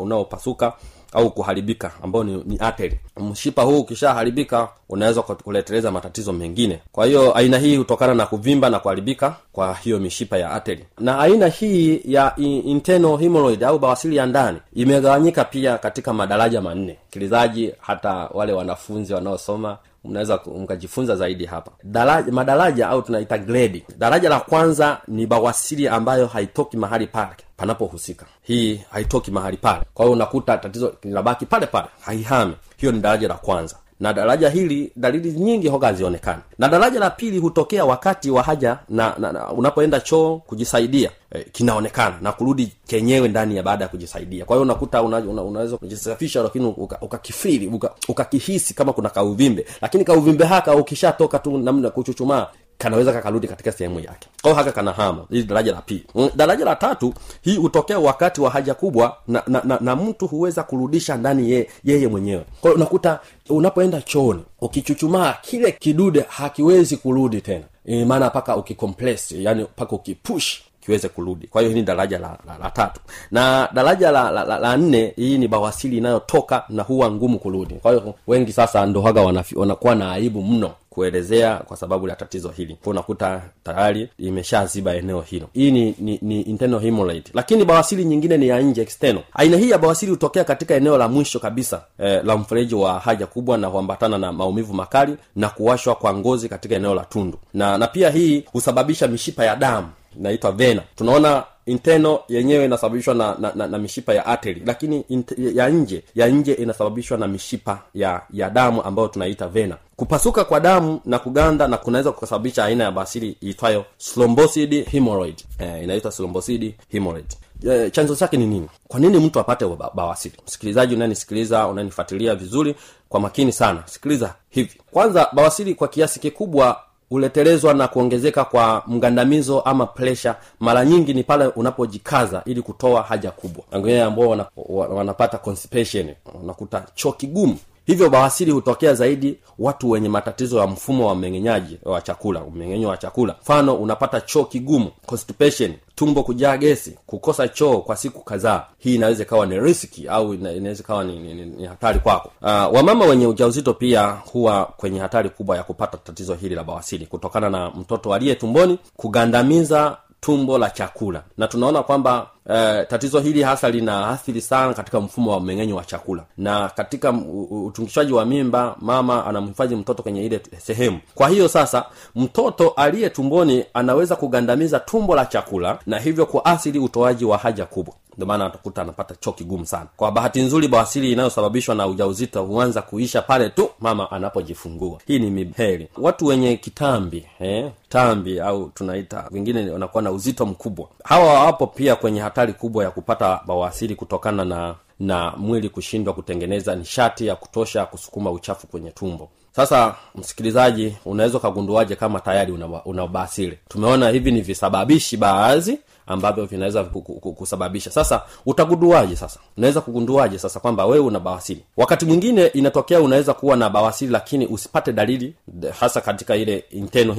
unaopasuka 0.00 0.66
una, 0.66 0.74
una 0.74 0.76
au 1.16 1.30
kuharibika 1.30 1.92
ambao 2.02 2.24
ni, 2.24 2.42
ni 2.46 2.56
ateri 2.60 2.98
mshipa 3.30 3.62
huu 3.62 3.80
ukishaharibika 3.80 4.68
unaweza 4.88 5.22
kuleteleza 5.22 5.90
matatizo 5.90 6.32
mengine. 6.32 6.78
Kwa 6.92 7.06
hiyo 7.06 7.36
aina 7.36 7.58
hii 7.58 7.76
hutokana 7.76 8.14
na 8.14 8.26
kuvimba 8.26 8.70
na 8.70 8.78
kuharibika 8.78 9.36
kwa 9.52 9.74
hiyo 9.74 9.98
mishipa 9.98 10.38
ya 10.38 10.50
ateri 10.50 10.84
na 10.98 11.18
aina 11.18 11.46
hii 11.46 12.00
ya 12.04 12.32
internal 12.36 13.16
hemorrhoid 13.18 13.64
au 13.64 13.78
bawasili 13.78 14.16
ya 14.16 14.26
ndani 14.26 14.58
imegawanyika 14.74 15.44
pia 15.44 15.78
katika 15.78 16.12
madaraja 16.12 16.60
manne. 16.60 16.96
Kilizaji 17.10 17.72
hata 17.80 18.12
wale 18.34 18.52
wanafunzi 18.52 19.14
wanaosoma 19.14 19.78
mnaweza 20.06 20.40
mkajifunza 20.58 21.16
zaidi 21.16 21.46
hapa. 21.46 21.70
Daraja, 21.82 22.32
madaraja 22.32 22.88
au 22.88 23.02
tunaita 23.02 23.38
gredi. 23.38 23.84
Daraja 23.98 24.28
la 24.28 24.40
kwanza 24.40 25.00
ni 25.08 25.26
bawasiri 25.26 25.88
ambayo 25.88 26.26
haitoki 26.26 26.76
mahali 26.76 27.06
pale 27.06 27.30
panapohusika. 27.56 28.26
Hii 28.42 28.80
haitoki 28.90 29.30
mahali 29.30 29.56
pale. 29.56 29.82
Kwa 29.94 30.04
hiyo 30.04 30.12
unakuta 30.16 30.58
tatizo 30.58 30.94
linabaki 31.02 31.46
pale 31.46 31.66
pale. 31.66 31.86
Haihame 32.00 32.54
hiyo 32.76 32.92
ni 32.92 33.00
daraja 33.00 33.28
la 33.28 33.34
kwanza 33.34 33.76
na 34.00 34.12
daraja 34.12 34.48
hili 34.50 34.92
dalili 34.96 35.32
nyingi 35.32 35.68
hoga 35.68 35.86
hazionekani. 35.86 36.42
Na 36.58 36.68
daraja 36.68 37.00
la 37.00 37.10
pili 37.10 37.38
hutokea 37.38 37.84
wakati 37.84 38.30
wa 38.30 38.42
haja 38.42 38.78
na, 38.88 39.14
na, 39.18 39.32
na 39.32 39.52
unapoenda 39.52 40.00
choo 40.00 40.36
kujisaidia. 40.46 41.10
E, 41.32 41.44
kinaonekana 41.52 42.16
na 42.20 42.32
kurudi 42.32 42.72
chenyewe 42.86 43.28
ndani 43.28 43.56
ya 43.56 43.62
baada 43.62 43.84
ya 43.84 43.88
kujisaidia. 43.88 44.44
Kwa 44.44 44.56
hiyo 44.56 44.62
unakuta 44.62 45.02
una, 45.02 45.18
una, 45.18 45.42
unaweza 45.42 45.76
kujisafisha 45.76 46.42
lakini 46.42 46.66
ukakifiri 47.00 47.66
uka, 47.66 47.76
uka 47.86 47.94
ukakihisi 48.08 48.74
kama 48.74 48.92
kuna 48.92 49.08
kauvimbe. 49.10 49.66
Lakini 49.82 50.04
kauvimbe 50.04 50.44
haka 50.44 50.74
ukishatoka 50.76 51.38
tu 51.38 51.58
namna 51.58 51.90
kuchuchumaa 51.90 52.46
kanaweza 52.78 53.12
kakarudi 53.12 53.48
katika 53.48 53.72
sehemu 53.72 54.00
yake. 54.00 54.28
Kwao 54.42 54.54
haka 54.54 54.72
kana 54.72 54.92
hama. 54.92 55.24
Hili 55.30 55.42
daraja 55.44 55.72
la 55.72 55.82
pili. 55.82 56.06
Mm, 56.14 56.30
daraja 56.36 56.64
la 56.64 56.76
tatu 56.76 57.14
hii 57.42 57.56
hutokea 57.56 57.98
wakati 57.98 58.40
wa 58.40 58.50
haja 58.50 58.74
kubwa 58.74 59.16
na, 59.28 59.42
na, 59.46 59.62
na, 59.64 59.78
na 59.80 59.96
mtu 59.96 60.26
huweza 60.26 60.62
kurudisha 60.62 61.16
ndani 61.16 61.50
ye, 61.50 61.70
yeye 61.84 62.08
mwenyewe. 62.08 62.44
Kwao 62.60 62.74
unakuta 62.74 63.20
unapoenda 63.48 64.00
chooni 64.02 64.42
ukichuchumaa 64.60 65.34
kile 65.42 65.72
kidude 65.72 66.24
hakiwezi 66.28 66.96
kurudi 66.96 67.40
tena. 67.40 67.64
E, 67.86 68.04
maana 68.04 68.26
mpaka 68.26 68.56
ukicompress 68.56 69.32
yani 69.32 69.62
mpaka 69.62 69.92
ukipush 69.96 70.60
kiweze 70.86 71.08
kurudi. 71.08 71.46
Kwa 71.46 71.62
hiyo 71.62 71.74
ni 71.74 71.82
daraja 71.82 72.18
la, 72.18 72.38
la, 72.46 72.58
la 72.58 72.70
tatu. 72.70 73.00
Na 73.30 73.68
daraja 73.74 74.10
la, 74.10 74.30
la, 74.30 74.44
la, 74.44 74.58
la 74.58 74.76
nne 74.76 75.12
hii 75.16 75.38
ni 75.38 75.48
bawasili 75.48 75.96
inayotoka 75.98 76.64
na 76.68 76.82
huwa 76.82 77.10
ngumu 77.10 77.38
kurudi. 77.38 77.74
Kwa 77.74 77.92
hiyo 77.92 78.14
wengi 78.26 78.52
sasa 78.52 78.86
ndohaga 78.86 79.22
wanakuwa 79.56 79.94
na 79.94 80.12
aibu 80.12 80.42
mno 80.42 80.70
kuelezea 80.90 81.56
kwa 81.56 81.76
sababu 81.76 82.06
la 82.06 82.16
tatizo 82.16 82.48
hili. 82.48 82.76
Kwa 82.82 82.90
unakuta 82.90 83.42
tayari 83.64 84.08
imeshaziba 84.18 84.94
eneo 84.94 85.20
hilo. 85.20 85.48
Hii 85.52 85.70
ni, 85.70 85.94
ni, 85.98 86.18
ni 86.22 86.40
internal 86.40 86.80
hemorrhoid. 86.80 87.30
Lakini 87.34 87.64
bawasili 87.64 88.04
nyingine 88.04 88.36
ni 88.36 88.48
ya 88.48 88.60
nje 88.60 88.82
external. 88.82 89.22
Aina 89.34 89.56
hii 89.56 89.70
ya 89.70 89.78
bawasili 89.78 90.10
hutokea 90.12 90.44
katika 90.44 90.74
eneo 90.74 90.98
la 90.98 91.08
mwisho 91.08 91.38
kabisa 91.40 91.82
eh, 91.98 92.20
la 92.24 92.36
mfereji 92.36 92.74
wa 92.74 92.98
haja 92.98 93.26
kubwa 93.26 93.58
na 93.58 93.66
huambatana 93.66 94.18
na 94.18 94.32
maumivu 94.32 94.74
makali 94.74 95.16
na 95.36 95.48
kuwashwa 95.48 95.94
kwa 95.94 96.14
ngozi 96.14 96.48
katika 96.48 96.74
eneo 96.74 96.94
la 96.94 97.04
tundu. 97.04 97.38
Na 97.54 97.78
na 97.78 97.86
pia 97.86 98.10
hii 98.10 98.44
husababisha 98.52 99.08
mishipa 99.08 99.44
ya 99.44 99.56
damu 99.56 99.88
inaitwa 100.18 100.52
vena. 100.52 100.82
Tunaona 100.96 101.44
inteno 101.66 102.18
yenyewe 102.28 102.64
inasababishwa 102.64 103.14
na, 103.14 103.36
na, 103.38 103.52
na, 103.54 103.66
na 103.66 103.78
mishipa 103.78 104.14
ya 104.14 104.26
ateri 104.26 104.62
lakini 104.66 105.04
inte, 105.08 105.34
ya 105.54 105.68
nje 105.68 106.02
ya 106.14 106.28
nje 106.28 106.52
inasababishwa 106.52 107.18
na 107.18 107.28
mishipa 107.28 107.82
ya 107.94 108.22
ya 108.32 108.50
damu 108.50 108.82
ambayo 108.82 109.08
tunaita 109.08 109.48
vena. 109.48 109.76
Kupasuka 109.96 110.44
kwa 110.44 110.60
damu 110.60 111.00
na 111.04 111.18
kuganda 111.18 111.68
na 111.68 111.76
kunaweza 111.76 112.12
kusababisha 112.12 112.64
aina 112.64 112.84
ya 112.84 112.90
basili 112.90 113.36
iitwayo 113.42 113.84
slombosid 113.98 114.86
hemorrhoid. 114.90 115.36
Eh, 115.58 115.82
inaitwa 115.84 116.12
slombosid 116.12 116.74
hemorrhoid. 116.88 117.26
Eh, 117.70 117.90
chanzo 117.92 118.16
chake 118.16 118.36
ni 118.36 118.46
nini? 118.46 118.68
Kwa 118.88 119.00
nini 119.00 119.18
mtu 119.18 119.40
apate 119.40 119.66
ba- 119.66 119.90
bawasili 119.94 120.34
msikilizaji 120.46 120.94
unanisikiliza 120.94 121.66
unanifuatilia 121.66 122.34
vizuri 122.34 122.74
kwa 123.08 123.20
makini 123.20 123.52
sana 123.52 123.82
sikiliza 123.86 124.34
hivi. 124.50 124.80
Kwanza 124.90 125.28
bawasili 125.32 125.74
kwa 125.74 125.88
kiasi 125.88 126.20
kikubwa 126.20 126.80
huletelezwa 127.10 127.74
na 127.74 127.88
kuongezeka 127.88 128.44
kwa 128.44 128.82
mgandamizo 128.86 129.60
ama 129.60 129.86
presha 129.86 130.36
mara 130.60 130.84
nyingi 130.84 131.14
ni 131.14 131.22
pale 131.22 131.46
unapojikaza 131.46 132.42
ili 132.44 132.62
kutoa 132.62 133.02
haja 133.02 133.30
kubwa. 133.30 133.64
Wengine 133.72 134.02
ambao 134.02 134.48
wanapata 134.66 135.38
constipation 135.38 136.14
unakuta 136.42 136.84
choo 136.94 137.12
kigumu 137.12 137.58
hivyo 137.86 138.10
bawasili 138.10 138.50
hutokea 138.50 138.94
zaidi 138.94 139.38
watu 139.58 139.90
wenye 139.90 140.08
matatizo 140.08 140.58
ya 140.58 140.66
mfumo 140.66 141.06
wa 141.08 141.14
mmeng'enyaji 141.14 141.78
wa 141.84 142.00
chakula 142.00 142.40
mmeng'enyo 142.40 142.88
wa 142.88 142.96
chakula. 142.96 143.34
Mfano 143.42 143.74
unapata 143.74 144.20
choo 144.20 144.44
kigumu 144.44 144.90
constipation 145.06 145.74
tumbo 145.94 146.22
kujaa 146.22 146.56
gesi 146.56 146.98
kukosa 147.06 147.48
choo 147.48 147.78
kwa 147.78 147.96
siku 147.96 148.24
kadhaa. 148.24 148.64
Hii 148.78 148.94
inaweza 148.94 149.22
ikawa 149.22 149.46
ni 149.46 149.60
riski 149.60 150.08
au 150.08 150.34
ina- 150.34 150.52
inaweza 150.52 150.82
ikawa 150.82 151.04
ni, 151.04 151.18
ni, 151.18 151.34
ni, 151.34 151.44
ni 151.46 151.66
hatari 151.66 151.98
kwako. 152.00 152.30
Uh, 152.42 152.48
wamama 152.48 153.04
wenye 153.04 153.26
ujauzito 153.26 153.74
pia 153.74 154.06
huwa 154.32 154.64
kwenye 154.76 154.98
hatari 155.00 155.30
kubwa 155.30 155.56
ya 155.56 155.62
kupata 155.62 155.96
tatizo 155.98 156.34
hili 156.34 156.54
la 156.54 156.64
bawasili 156.64 157.06
kutokana 157.06 157.50
na 157.50 157.70
mtoto 157.70 158.14
aliye 158.14 158.34
tumboni 158.34 158.78
kugandamiza 158.96 159.96
tumbo 160.20 160.58
la 160.58 160.70
chakula. 160.70 161.22
Na 161.38 161.48
tunaona 161.48 161.82
kwamba 161.82 162.30
eh, 162.50 162.86
tatizo 162.88 163.20
hili 163.20 163.42
hasa 163.42 163.70
lina 163.70 164.08
athiri 164.08 164.40
sana 164.40 164.74
katika 164.74 165.00
mfumo 165.00 165.30
wa 165.30 165.40
mmeng'enyo 165.40 165.76
wa 165.76 165.84
chakula. 165.84 166.24
Na 166.38 166.68
katika 166.68 167.08
m- 167.08 167.22
u- 167.30 167.42
u- 167.50 167.66
utungishaji 167.66 168.12
wa 168.12 168.24
mimba 168.24 168.76
mama 168.80 169.26
anamhifadhi 169.26 169.76
mtoto 169.76 170.02
kwenye 170.02 170.24
ile 170.26 170.40
sehemu. 170.58 170.98
Kwa 171.14 171.28
hiyo 171.28 171.48
sasa 171.48 171.84
mtoto 172.16 172.68
aliye 172.68 173.10
tumboni 173.10 173.64
anaweza 173.74 174.16
kugandamiza 174.16 174.80
tumbo 174.80 175.14
la 175.16 175.26
chakula 175.26 175.78
na 175.86 175.98
hivyo 175.98 176.26
kuathiri 176.26 176.78
utoaji 176.78 177.24
wa 177.24 177.38
haja 177.38 177.66
kubwa. 177.66 177.94
Ndio 178.16 178.26
maana 178.26 178.46
atakuta 178.46 178.82
anapata 178.82 179.14
choo 179.20 179.32
kigumu 179.32 179.66
sana. 179.66 179.86
Kwa 179.96 180.12
bahati 180.12 180.42
nzuri 180.42 180.68
bawasili 180.68 181.12
inayosababishwa 181.12 181.74
na 181.74 181.86
ujauzito 181.86 182.42
huanza 182.44 182.82
kuisha 182.82 183.22
pale 183.22 183.48
tu 183.50 183.68
mama 183.80 184.10
anapojifungua. 184.10 184.98
Hii 185.06 185.18
ni 185.18 185.30
mibheri 185.30 185.88
watu 185.98 186.26
wenye 186.26 186.56
kitambi 186.56 187.26
eh? 187.40 187.70
tambi 187.88 188.40
au 188.40 188.68
tunaita 188.74 189.24
wengine 189.30 189.70
wanakuwa 189.70 190.02
na 190.02 190.10
uzito 190.10 190.46
mkubwa. 190.46 190.88
Hawa 191.04 191.44
wapo 191.44 191.66
pia 191.66 191.96
kwenye 191.96 192.20
hatari 192.36 192.52
kubwa 192.52 192.84
ya 192.84 192.90
kupata 192.90 193.40
bawasiri 193.46 193.94
kutokana 193.94 194.44
na 194.44 194.74
na 195.00 195.30
mwili 195.36 195.68
kushindwa 195.68 196.14
kutengeneza 196.14 196.74
nishati 196.76 197.26
ya 197.26 197.36
kutosha 197.36 197.86
kusukuma 197.86 198.30
uchafu 198.30 198.66
kwenye 198.66 198.90
tumbo 198.90 199.28
sasa 199.56 199.94
msikilizaji 200.14 200.96
unaweza 201.04 201.38
ukagunduaje 201.38 201.96
kama 201.96 202.20
tayari 202.20 202.52
una, 202.52 202.84
una 202.84 203.28
tumeona 203.68 204.08
hivi 204.08 204.32
ni 204.32 204.40
visababishi 204.40 205.16
baadhi 205.16 205.78
ambavyo 206.06 206.44
vinaweza 206.46 206.84
ku- 206.84 207.02
ku- 207.02 207.20
ku- 207.20 207.32
kusababisha. 207.32 207.90
Sasa 207.90 208.22
utagunduaje 208.46 209.16
sasa? 209.16 209.40
Unaweza 209.56 209.80
kugunduaje 209.80 210.38
sasa 210.38 210.60
kwamba 210.60 210.86
wewe 210.86 211.04
una 211.04 211.20
bawasili 211.20 211.64
wakati 211.76 212.06
mwingine 212.06 212.46
inatokea 212.46 213.00
unaweza 213.00 213.34
kuwa 213.34 213.56
na 213.56 213.70
bawasili 213.70 214.12
lakini 214.12 214.46
usipate 214.46 214.92
dalili 214.92 215.34
hasa 215.80 216.00
katika 216.00 216.36
ile 216.36 216.64
internal 216.70 217.14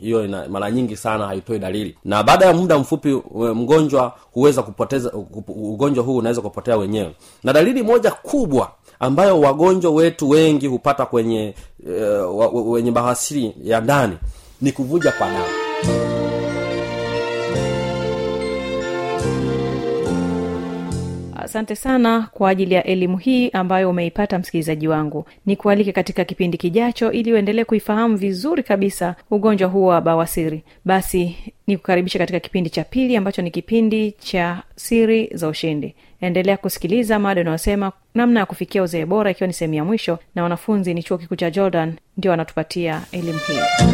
hiyo 0.00 0.28
mara 0.48 0.70
nyingi 0.70 0.96
sana 0.96 1.26
haitoi 1.26 1.58
dalili. 1.58 1.96
Na 2.04 2.22
baada 2.22 2.46
ya 2.46 2.52
muda 2.54 2.78
mfupi 2.78 3.08
mgonjwa 3.54 4.12
huweza 4.32 4.62
kupoteza 4.62 5.12
ugonjwa 5.48 6.04
huu 6.04 6.16
unaweza 6.16 6.40
kupotea 6.42 6.76
wenyewe. 6.76 7.14
Na 7.44 7.52
dalili 7.52 7.82
moja 7.82 8.10
kubwa 8.10 8.70
ambayo 9.00 9.40
wagonjwa 9.40 9.90
wetu 9.92 10.28
wengi 10.28 10.66
hupata 10.66 11.06
kwenye 11.06 11.54
uh, 12.32 12.72
wenye 12.72 12.90
bahasiri 12.90 13.54
ya 13.64 13.80
ndani 13.80 14.16
ni 14.62 14.72
kuvuja 14.72 15.12
kwa 15.12 15.26
damu. 15.26 15.68
Asante 21.48 21.76
sana 21.76 22.28
kwa 22.32 22.50
ajili 22.50 22.74
ya 22.74 22.84
elimu 22.84 23.16
hii 23.18 23.50
ambayo 23.50 23.90
umeipata 23.90 24.38
msikilizaji 24.38 24.88
wangu. 24.88 25.24
Ni 25.46 25.56
kualike 25.56 25.92
katika 25.92 26.24
kipindi 26.24 26.58
kijacho 26.58 27.12
ili 27.12 27.32
uendelee 27.32 27.64
kuifahamu 27.64 28.16
vizuri 28.16 28.62
kabisa 28.62 29.14
ugonjwa 29.30 29.68
huo 29.68 29.86
wa 29.86 30.00
bawasiri. 30.00 30.62
Basi 30.84 31.36
ni 31.66 31.76
katika 32.18 32.40
kipindi 32.40 32.70
cha 32.70 32.84
pili 32.84 33.16
ambacho 33.16 33.42
ni 33.42 33.50
kipindi 33.50 34.12
cha 34.12 34.62
siri 34.76 35.30
za 35.34 35.48
ushindi 35.48 35.94
endelea 36.20 36.56
kusikiliza 36.56 37.18
mada 37.18 37.40
unayosema 37.40 37.92
namna 38.14 38.40
ya 38.40 38.46
kufikia 38.46 38.82
uzee 38.82 39.06
bora 39.06 39.30
ikiwa 39.30 39.46
ni 39.46 39.52
sehemu 39.52 39.74
ya 39.74 39.84
mwisho 39.84 40.18
na 40.34 40.42
wanafunzi 40.42 40.94
ni 40.94 41.02
chuo 41.02 41.18
kikuu 41.18 41.36
cha 41.36 41.50
jordan 41.50 41.94
ndio 42.16 42.30
wanatupatia 42.30 43.02
elimu 43.12 43.38
hii. 43.46 43.88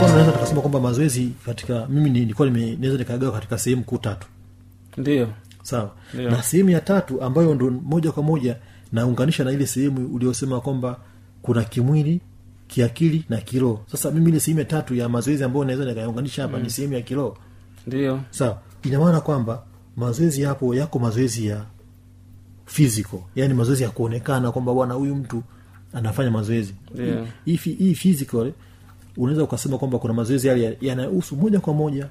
Kwa 0.00 0.08
naweza 0.08 0.32
tukasema 0.32 0.60
kwamba 0.60 0.80
mazoezi 0.80 1.32
katika 1.46 1.86
mimi 1.88 2.10
nilikuwa 2.10 2.50
naweza 2.50 2.98
nikagawa 2.98 3.32
katika 3.32 3.58
sehemu 3.58 3.82
kuu 3.84 3.98
tatu. 3.98 4.26
Ndio. 4.96 5.28
Sawa. 5.62 5.90
Na 6.14 6.42
sehemu 6.42 6.70
ya 6.70 6.80
tatu 6.80 7.22
ambayo 7.22 7.54
ndo 7.54 7.70
moja 7.70 8.12
kwa 8.12 8.22
moja 8.22 8.56
naunganisha 8.92 9.44
na 9.44 9.52
ile 9.52 9.66
sehemu 9.66 10.14
uliosema 10.14 10.60
kwamba 10.60 10.98
kuna 11.42 11.64
kimwili 11.64 12.20
kiakili 12.68 13.24
na 13.28 13.36
kiroho. 13.36 13.80
Sasa 13.92 14.10
mimi 14.10 14.30
ile 14.30 14.40
sehemu 14.40 14.58
ya 14.58 14.64
tatu 14.64 14.94
ya 14.94 15.08
mazoezi 15.08 15.44
ambayo 15.44 15.64
naweza 15.64 15.84
nikaunganisha 15.84 16.42
hapa 16.42 16.58
ni 16.58 16.70
sehemu 16.70 16.94
ya 16.94 17.02
kiroho. 17.02 17.36
Ndio. 17.86 18.20
Sawa. 18.30 18.58
Ina 18.82 18.98
maana 19.00 19.20
kwamba 19.20 19.62
mazoezi 19.96 20.42
yapo 20.42 20.74
yako 20.74 20.98
mazoezi 20.98 21.46
ya 21.46 21.64
physical. 22.66 23.18
Yani 23.36 23.54
mazoezi 23.54 23.82
ya 23.82 23.90
kuonekana 23.90 24.52
kwamba 24.52 24.74
bwana 24.74 24.94
huyu 24.94 25.14
mtu 25.14 25.42
anafanya 25.92 26.30
mazoezi. 26.30 26.74
Hii 27.44 27.56
hii 27.56 27.94
physical 27.94 28.52
unaweza 29.16 29.44
ukasema 29.44 29.78
kwamba 29.78 29.98
kuna 29.98 30.14
mazoezi 30.14 30.48
yale 30.48 30.78
yanayohusu 30.80 31.36
moja 31.36 31.60
kwa 31.60 31.74
moja 31.74 32.06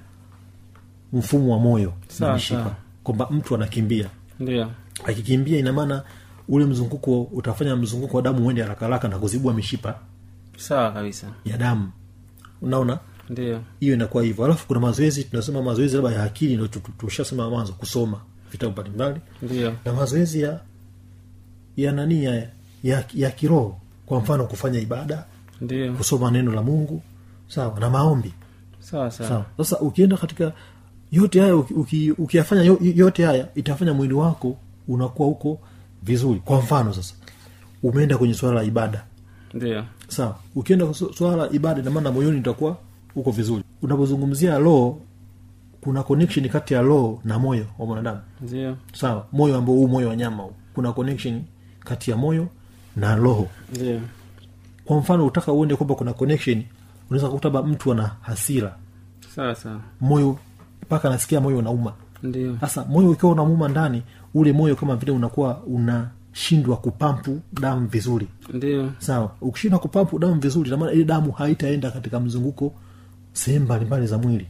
mfumo 1.13 1.53
wa 1.53 1.59
moyo 1.59 1.93
na 2.19 2.33
mishipa 2.33 2.75
kwamba 3.03 3.27
mtu 3.31 3.55
anakimbia. 3.55 4.09
Ndio. 4.39 4.71
Akikimbia 5.05 5.59
ina 5.59 5.73
maana 5.73 6.03
ule 6.49 6.65
mzunguko 6.65 7.21
utafanya 7.21 7.75
mzunguko 7.75 8.17
wa 8.17 8.23
damu 8.23 8.47
uende 8.47 8.61
haraka 8.61 8.85
haraka 8.85 9.07
na 9.07 9.19
kuzibua 9.19 9.53
mishipa 9.53 9.99
sawa 10.57 10.91
kabisa. 10.91 11.27
ya 11.45 11.57
damu. 11.57 11.91
Unaona? 12.61 12.99
Ndio. 13.29 13.61
Hiyo 13.79 13.93
inakuwa 13.93 14.23
hivyo. 14.23 14.45
Alafu 14.45 14.67
kuna 14.67 14.79
mazoezi 14.79 15.23
tunasema 15.23 15.61
mazoezi 15.61 15.95
labda 15.95 16.11
ya 16.11 16.23
akili 16.23 16.67
tu- 16.67 16.79
tushasema 16.97 17.49
mwanzo 17.49 17.73
kusoma 17.73 18.21
vitabu 18.51 18.71
mbalimbali. 18.71 19.19
Na 19.85 19.93
mazoezi 19.93 20.41
ya 20.41 20.59
ya 21.77 21.91
nani 21.91 22.23
ya, 22.23 22.49
ya, 22.83 23.03
ya 23.13 23.31
kiroho. 23.31 23.77
Kwa 24.05 24.19
mfano 24.19 24.45
kufanya 24.47 24.79
ibada 24.79 25.25
ndio. 25.61 25.93
kusoma 25.93 26.31
neno 26.31 26.51
la 26.53 26.61
mungu. 26.63 27.01
Sawa 27.47 27.79
na 27.79 27.89
maombi. 27.89 28.33
Sawa 28.79 29.11
sawa. 29.11 29.45
Sasa 29.57 29.79
ukienda 29.79 30.17
katika 30.17 30.51
yote 31.11 31.41
haya 31.41 31.55
uki- 31.55 31.73
uki- 31.73 32.13
yote 32.99 33.25
haya 33.25 33.47
itafanya 33.55 33.93
mwili 33.93 34.13
wako 34.13 34.57
unakuwa 34.87 35.27
huko 35.27 35.59
vizuri. 36.05 36.39
Kwa 36.45 36.59
mfano 36.59 36.93
sasa 36.93 37.13
umeenda 37.83 38.17
kwenye 38.17 38.33
swala 38.33 38.55
la 38.55 38.63
ibada. 38.63 39.03
Ndio. 39.53 39.83
Sawa. 40.07 40.35
Ukienda 40.55 40.93
swala 40.93 41.35
la 41.35 41.51
ibada 41.51 41.81
inamaana 41.81 42.11
moyoni 42.11 42.39
utakuwa 42.39 42.77
uko 43.15 43.31
vizuri. 43.31 43.63
Unapozungumzia 43.81 44.57
roho 44.57 45.01
kuna 45.81 46.03
connection 46.03 46.49
kati 46.49 46.73
ya 46.73 46.81
roho 46.81 47.21
na 47.23 47.39
moyo 47.39 47.65
wa 47.79 47.85
mwanadamu. 47.85 48.19
Ndio. 48.41 48.77
Sawa. 48.93 49.27
Moyo 49.31 49.55
ambao 49.57 49.75
huu 49.75 49.87
moyo 49.87 50.09
wa 50.09 50.15
nyama 50.15 50.43
huu. 50.43 50.53
kuna 50.73 50.91
connection 50.93 51.41
kati 51.79 52.11
ya 52.11 52.17
moyo 52.17 52.47
na 52.95 53.15
roho. 53.15 53.47
Ndio. 53.75 53.99
Kwa 54.85 54.97
mfano 54.97 55.25
utaka 55.25 55.51
uende 55.53 55.75
kwamba 55.75 55.95
kuna 55.95 56.13
connection 56.13 56.63
unaweza 57.09 57.29
kukuta 57.29 57.61
mtu 57.63 57.91
ana 57.91 58.11
hasira. 58.21 58.75
Sawa 59.35 59.55
sawa. 59.55 59.79
Moyo 60.01 60.37
mpaka 60.83 61.07
anasikia 61.07 61.41
moyo 61.41 61.57
unauma. 61.57 61.93
Ndio. 62.23 62.57
Sasa 62.61 62.85
moyo 62.85 63.11
ukiwa 63.11 63.31
unamuuma 63.31 63.67
ndani 63.67 64.03
ule 64.35 64.53
moyo 64.53 64.75
kama 64.75 64.95
vile 64.95 65.11
unakuwa 65.11 65.61
unashindwa 65.63 66.77
kupampu 66.77 67.39
damu 67.53 67.87
vizuri. 67.87 68.27
Ndio. 68.53 68.91
Sawa. 68.99 69.31
Ukishindwa 69.41 69.79
kupampu 69.79 70.19
damu 70.19 70.39
vizuri 70.41 70.69
namaana 70.69 70.91
ile 70.91 71.03
damu 71.03 71.31
haitaenda 71.31 71.91
katika 71.91 72.19
mzunguko 72.19 72.73
sehemu 73.33 73.65
mbalimbali 73.65 74.07
za 74.07 74.17
mwili. 74.17 74.47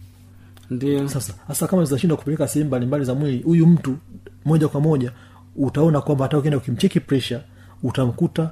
Ndio. 0.70 1.08
Sasa 1.10 1.34
hasa 1.48 1.68
kama 1.68 1.86
zinashindwa 1.86 2.18
kupeleka 2.18 2.48
sehemu 2.48 2.68
mbalimbali 2.68 3.06
za 3.06 3.16
mwili 3.16 3.42
huyu 3.44 3.68
mtu 3.68 3.98
moja 4.46 4.68
kwa 4.68 4.82
moja 4.82 5.12
utaona 5.56 6.02
kwamba 6.02 6.26
hata 6.26 6.38
ukienda 6.38 6.58
ukimcheki 6.58 7.00
presha 7.00 7.42
utamkuta 7.84 8.52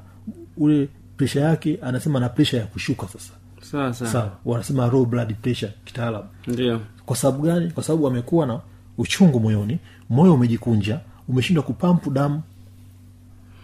ule 0.58 0.90
presha 1.18 1.42
yake 1.42 1.80
anasema 1.82 2.20
na 2.20 2.30
presha 2.30 2.58
ya 2.58 2.66
kushuka 2.66 3.08
sasa. 3.08 3.34
Sawa 4.12 4.32
wanasema 4.46 4.88
low 4.88 5.06
blood 5.06 5.36
pressure 5.42 5.72
kitaalamu. 5.86 6.26
Ndio. 6.48 6.80
Kwa 7.06 7.16
sababu 7.16 7.44
gani? 7.44 7.72
Kwa 7.72 7.84
sababu 7.84 8.08
amekuwa 8.08 8.46
na 8.46 8.60
uchungu 8.98 9.40
moyoni 9.40 9.80
moyo 10.10 10.34
umejikunja 10.34 11.00
umeshindwa 11.28 11.64
kupampu 11.64 12.12
damu 12.12 12.42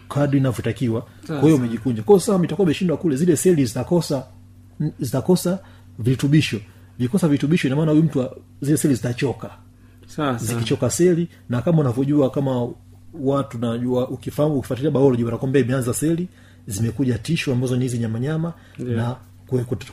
kadri 0.08 0.38
inavyotakiwa 0.38 1.06
kwa 1.26 1.40
hiyo 1.40 1.56
umejikunja. 1.56 2.02
Kwao 2.02 2.20
sawa 2.20 2.44
itakuwa 2.44 2.64
imeshindwa 2.66 2.96
kule 2.96 3.16
zile 3.16 3.36
seli 3.36 3.64
zitakosa 3.66 4.26
zitakosa 5.00 5.58
virutubisho. 5.98 6.60
Vikosa 6.98 7.28
virutubisho 7.28 7.68
inamaana 7.68 7.90
huyu 7.90 8.02
mtu 8.04 8.28
zile 8.60 8.76
seli 8.76 8.94
zitachoka. 8.94 9.50
Zikichoka 10.44 10.90
seli 10.90 11.28
na 11.48 11.62
kama 11.62 11.78
unavyojua 11.80 12.30
kama 12.30 12.68
watu 13.20 13.58
najua 13.58 14.08
ukifahamu 14.08 14.54
ukifuatilia 14.58 14.90
biology 14.90 15.24
wanakwambia 15.24 15.62
imeanza 15.62 15.94
seli 15.94 16.28
zimekuja 16.66 17.18
tishu 17.18 17.52
ambazo 17.52 17.76
ni 17.76 17.82
hizi 17.82 17.98
nyamanyama 17.98 18.52
na 18.78 19.16
kue- 19.48 19.64
kut- 19.64 19.92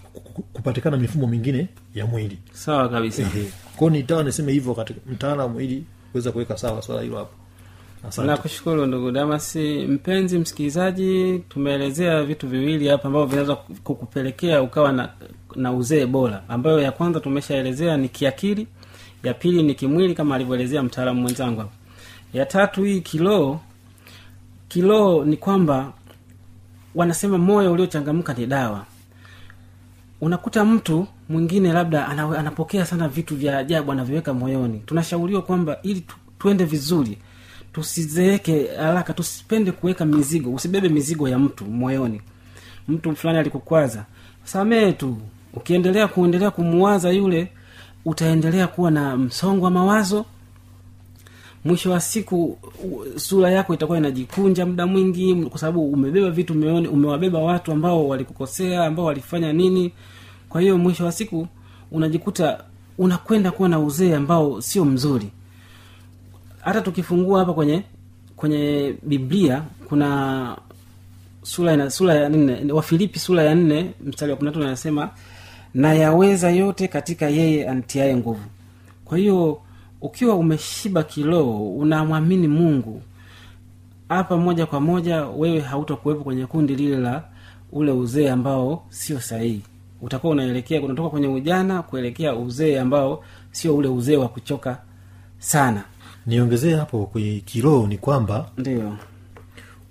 kupatikana 0.53 0.97
mifumo 0.97 1.27
mingine 1.27 1.67
ya 1.95 2.05
mwili. 2.05 2.37
Sawa 3.21 3.29
kabisa. 3.33 3.51
Kwao 3.75 3.89
nitawa 3.89 4.23
niseme 4.23 4.51
hivyo 4.51 4.73
katika 4.75 4.99
mtaalamu 5.11 5.61
ili 5.61 5.83
kuweza 6.11 6.31
kuweka 6.31 6.57
sawa 6.57 6.81
swala 6.81 7.01
hilo 7.01 7.17
hapo 7.17 7.33
nakushukuru 8.25 8.85
ndugu 8.85 9.11
damasi. 9.11 9.77
Mpenzi 9.87 10.39
msikilizaji 10.39 11.39
tumeelezea 11.49 12.23
vitu 12.23 12.47
viwili 12.47 12.87
hapa 12.87 13.07
ambavyo 13.07 13.27
vinaweza 13.27 13.55
kukupelekea 13.55 14.61
ukawa 14.61 14.91
na, 14.91 15.09
na 15.55 15.71
uzee 15.73 16.05
bora. 16.05 16.43
Ambayo 16.47 16.79
ya 16.81 16.91
kwanza 16.91 17.19
tumeshaelezea 17.19 17.97
ni 17.97 18.09
kiakili 18.09 18.67
ya 19.23 19.33
pili 19.33 19.63
ni 19.63 19.75
kimwili 19.75 20.15
kama 20.15 20.35
alivyoelezea 20.35 20.83
mtaalamu 20.83 21.21
mwenzangu 21.21 21.59
hapo. 21.59 21.71
ya 22.33 22.45
tatu 22.45 22.83
hii 22.83 23.01
kiloo 23.01 23.59
kiloo 24.67 25.25
ni 25.25 25.37
kwamba 25.37 25.93
wanasema 26.95 27.37
moyo 27.37 27.71
uliochangamka 27.73 28.33
ni 28.33 28.45
dawa. 28.45 28.85
Unakuta 30.21 30.65
mtu 30.65 31.07
mwingine 31.29 31.73
labda 31.73 32.07
anapokea 32.07 32.85
sana 32.85 33.07
vitu 33.07 33.35
vya 33.35 33.57
ajabu 33.57 33.91
anaviweka 33.91 34.33
moyoni. 34.33 34.79
Tunashauriwa 34.85 35.41
kwamba 35.41 35.79
ili 35.83 36.01
tu, 36.01 36.15
tuende 36.39 36.65
vizuri 36.65 37.17
tusizeeke 37.81 38.67
haraka 38.77 39.13
tusipende 39.13 39.71
kuweka 39.71 40.05
mizigo. 40.05 40.53
Usibebe 40.53 40.89
mizigo 40.89 41.29
ya 41.29 41.39
mtu 41.39 41.65
moyoni. 41.65 42.21
Mtu 42.87 43.15
fulani 43.15 43.39
alikukwaza. 43.39 44.05
Samehe 44.43 44.93
tu. 44.93 45.17
Ukiendelea 45.53 46.07
kuendelea 46.07 46.51
kumuwaza 46.51 47.09
yule 47.11 47.51
utaendelea 48.05 48.67
kuwa 48.67 48.91
na 48.91 49.17
msongo 49.17 49.65
wa 49.65 49.71
mawazo. 49.71 50.25
Mwisho 51.65 51.91
wa 51.91 51.99
siku 51.99 52.57
sura 53.15 53.51
yako 53.51 53.73
itakuwa 53.73 53.97
inajikunja 53.97 54.65
muda 54.65 54.87
mwingi 54.87 55.35
kwa 55.35 55.59
sababu 55.59 55.89
umebeba 55.91 56.29
vitu 56.31 56.55
moyoni 56.55 56.87
umewabeba 56.87 57.39
watu 57.39 57.71
ambao 57.71 58.07
walikukosea 58.07 58.85
ambao 58.85 59.05
walifanya 59.05 59.53
nini. 59.53 59.93
Kwa 60.49 60.61
hiyo 60.61 60.77
mwisho 60.77 61.05
wa 61.05 61.11
siku 61.11 61.47
unajikuta 61.91 62.63
unakwenda 62.97 63.51
kuwa 63.51 63.69
na 63.69 63.79
uzee 63.79 64.15
ambao 64.15 64.61
sio 64.61 64.85
mzuri 64.85 65.29
hata 66.67 66.81
tukifungua 66.81 67.39
hapa 67.39 67.53
kwenye 67.53 67.83
kwenye 68.35 68.93
biblia 69.03 69.63
kuna 69.89 70.57
sura 71.43 71.73
ina, 71.73 71.89
sura 71.89 72.13
ya 72.13 72.29
nne 72.29 72.71
wafilipi 72.71 73.19
sura 73.19 73.43
ya 73.43 73.55
nne 73.55 73.91
mstari 74.05 74.31
wa 74.31 74.37
kunatu 74.37 74.63
anasema 74.63 75.09
na 75.73 75.93
yote 76.49 76.87
katika 76.87 77.29
yeye 77.29 77.69
antiaye 77.69 78.15
nguvu. 78.15 78.43
Kwa 79.05 79.17
hiyo 79.17 79.61
ukiwa 80.01 80.35
umeshiba 80.35 81.03
kiloo 81.03 81.69
unamwamini 81.77 82.47
mungu 82.47 83.01
hapa 84.09 84.37
moja 84.37 84.65
kwa 84.65 84.79
moja 84.79 85.25
wewe 85.25 85.59
hautakuwepo 85.59 86.23
kwenye 86.23 86.45
kundi 86.45 86.75
lile 86.75 86.97
la 86.97 87.23
ule 87.71 87.91
uzee 87.91 88.29
ambao 88.29 88.85
sio 88.89 89.19
sahihi. 89.19 89.61
Utakuwa 90.01 90.33
unaelekea 90.33 90.81
unatoka 90.81 91.09
kwenye 91.09 91.27
ujana 91.27 91.81
kuelekea 91.81 92.35
uzee 92.35 92.79
ambao 92.79 93.23
sio 93.51 93.75
ule 93.75 93.87
uzee 93.87 94.17
wa 94.17 94.27
kuchoka 94.27 94.77
sana 95.39 95.83
niongezee 96.27 96.75
hapo 96.75 97.11
kiroho 97.45 97.87
ni 97.87 97.97
kwamba 97.97 98.51
ndio. 98.57 98.97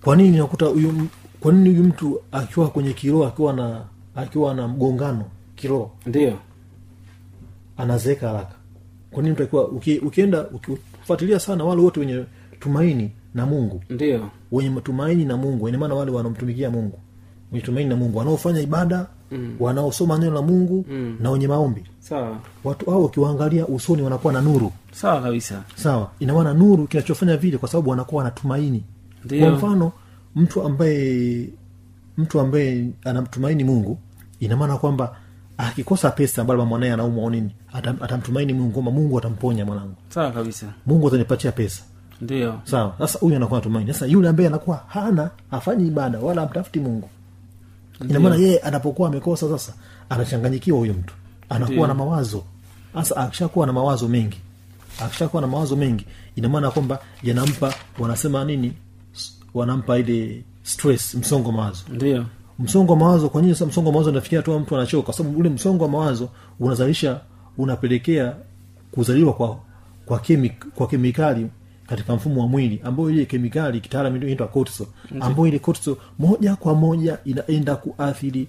kwa 0.05 0.16
nini 0.16 0.37
nakuta 0.38 0.66
huyu 0.66 1.09
kwa 1.40 1.53
nini 1.53 1.70
huyu 1.70 1.85
mtu 1.85 2.20
akiwa 2.33 2.68
kwenye 2.70 2.92
kiroho 2.92 3.27
akiwa 3.27 3.53
na 3.53 3.85
akiwa 4.14 4.55
na 4.55 4.68
mgongano 4.68 5.25
kiroho? 5.55 5.90
Ndio. 6.07 6.38
Anazeeka 7.77 8.29
haraka. 8.29 8.55
Kwa 9.11 9.22
nini 9.22 9.33
mtu 9.35 9.42
akiwa 9.42 9.68
uki, 9.68 9.99
ukienda 9.99 10.46
ukifuatilia 10.49 11.40
sana 11.40 11.64
wale 11.64 11.83
wote 11.83 12.01
wenye 12.01 12.25
tumaini 12.61 13.11
na 13.35 13.46
mungu. 13.46 13.83
Ndio. 13.90 14.31
Wenye 14.53 14.70
matumaini 14.70 15.25
na 15.25 15.37
mungu 15.37 15.68
ina 15.68 15.79
maana 15.79 15.94
wale 15.94 16.11
wanaomtumikia 16.11 16.70
mungu. 16.70 16.99
Wenye 17.53 17.64
tumaini 17.64 17.90
na 17.90 17.96
mungu 17.96 18.18
wanaofanya 18.18 18.61
ibada 18.61 19.07
mm. 19.30 19.56
wanaosoma 19.60 20.18
neno 20.18 20.34
la 20.34 20.42
mungu 20.42 20.84
mm. 20.90 21.16
na 21.20 21.30
wenye 21.30 21.48
maombi. 21.48 21.84
Sawa. 21.98 22.38
Watu 22.64 22.90
hao 22.90 23.04
ukiwaangalia 23.04 23.66
usoni 23.66 24.02
wanakuwa 24.02 24.32
na 24.32 24.40
nuru. 24.40 24.72
Sawa 24.92 25.22
kabisa. 25.22 25.62
Sawa. 25.74 26.10
Ina 26.20 26.34
maana 26.34 26.54
nuru 26.54 26.86
kinachofanya 26.86 27.36
vile 27.36 27.58
kwa 27.58 27.68
sababu 27.68 27.90
wanakuwa 27.90 28.18
wanatumaini 28.24 28.84
kwa 29.40 29.50
mfano 29.50 29.92
mtu 30.36 30.62
ambaye 30.62 31.48
mtu 32.16 32.40
ambaye 32.40 32.88
anamtumaini 33.04 33.64
mungu 33.64 33.98
ina 34.40 34.56
maana 34.56 34.76
kwamba 34.76 35.16
akikosa 35.58 36.10
pesa 36.10 36.42
ambayo 36.42 36.66
mwanaye 36.66 36.92
anaumwa 36.92 37.24
au 37.24 37.30
nini 37.30 37.50
atam, 37.72 37.96
atamtumaini 38.00 38.52
mungu 38.52 38.72
kwamba 38.72 38.90
mungu 38.90 39.18
atamponya 39.18 39.64
mwanangu. 39.64 39.94
Sawa 40.08 40.30
kabisa. 40.32 40.66
Mungu 40.86 41.08
atanipatia 41.08 41.52
pesa. 41.52 41.82
Ndio. 42.20 42.54
Sawa. 42.64 42.94
Sasa 42.98 43.18
huyu 43.18 43.36
anakuwa 43.36 43.60
natumaini 43.60 43.92
sasa 43.92 44.06
yule 44.06 44.28
ambaye 44.28 44.46
anakuwa 44.48 44.84
hana 44.88 45.30
hafanyi 45.50 45.86
ibada 45.86 46.18
wala 46.18 46.42
amtafuti 46.42 46.80
mungu 46.80 47.08
ina 48.11 48.20
maana 48.20 48.37
yeye 48.37 48.59
anapokuwa 48.59 49.09
amekosa 49.09 49.48
sasa 49.48 49.72
anachanganyikiwa 50.09 50.78
huyu 50.78 50.94
mtu. 50.94 51.14
Anakuwa 51.48 51.88
na 51.88 51.94
mawazo. 51.94 52.42
Sasa 52.94 53.16
akishakuwa 53.16 53.66
na 53.66 53.72
mawazo 53.72 54.09
mengi 54.09 54.37
akishakuwa 55.04 55.42
na 55.42 55.48
mawazo 55.48 55.76
mengi 55.76 56.06
ina 56.37 56.48
maana 56.48 56.70
kwamba 56.70 56.98
yanampa 57.22 57.74
wanasema 57.98 58.44
nini? 58.44 58.72
Wanampa 59.54 59.98
ile 59.98 60.44
stress 60.62 61.14
msongo 61.14 61.48
wa 61.48 61.54
mawazo. 61.54 61.82
Ndio. 61.92 62.26
Msongo 62.59 62.92
wa 62.92 62.98
mawazo 62.98 63.28
kwa 63.28 63.42
nini 63.42 63.54
sasa 63.54 63.66
msongo 63.66 63.88
wa 63.88 63.92
mawazo 63.92 64.11
unafikia 64.11 64.42
tu 64.42 64.59
mtu 64.61 64.76
anachoka? 64.76 65.02
Kwa 65.04 65.14
sababu 65.14 65.38
ule 65.38 65.48
msongo 65.48 65.85
wa 65.85 65.90
mawazo 65.90 66.28
unazalisha 66.61 67.20
unapelekea 67.59 68.35
kuzaliwa 68.92 69.32
kwa 69.32 69.59
kwa, 70.06 70.18
kemi, 70.18 70.50
kwa 70.50 70.87
kemikali 70.87 71.46
katika 71.87 72.14
mfumo 72.14 72.40
wa 72.40 72.49
mwili 72.49 72.81
ambayo 72.85 73.11
ile 73.11 73.25
kemikali 73.25 73.81
kitaalam 73.81 74.16
inaitwa 74.16 74.49
cortisol 74.49 74.87
ambayo 75.20 75.49
ile 75.49 75.59
cortisol 75.59 75.96
moja 76.18 76.57
kwa 76.57 76.75
moja 76.75 77.18
inaenda 77.25 77.77
kuathiri 77.77 78.49